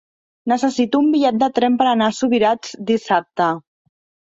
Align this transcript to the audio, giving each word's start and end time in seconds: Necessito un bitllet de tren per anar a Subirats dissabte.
Necessito 0.53 1.01
un 1.07 1.11
bitllet 1.17 1.37
de 1.43 1.51
tren 1.59 1.77
per 1.83 1.87
anar 1.91 2.09
a 2.13 2.17
Subirats 2.23 2.75
dissabte. 2.91 3.53